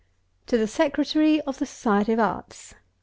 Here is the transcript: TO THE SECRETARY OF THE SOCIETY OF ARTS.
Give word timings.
TO 0.47 0.57
THE 0.57 0.65
SECRETARY 0.65 1.41
OF 1.41 1.59
THE 1.59 1.67
SOCIETY 1.67 2.13
OF 2.13 2.19
ARTS. 2.21 2.73